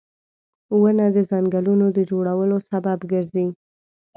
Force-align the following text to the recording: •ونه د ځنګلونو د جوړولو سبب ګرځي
•ونه 0.81 1.05
د 1.15 1.17
ځنګلونو 1.29 1.85
د 1.97 1.99
جوړولو 2.09 2.57
سبب 2.69 2.99
ګرځي 3.11 3.47